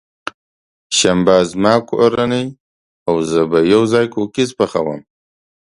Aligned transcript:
شنبه، 0.99 1.35
زما 1.51 1.75
کورنۍ 1.89 2.45
او 3.07 3.15
زه 3.29 3.41
به 3.51 3.59
یوځای 3.73 4.05
کوکیز 4.13 4.49
پخوم. 4.57 4.99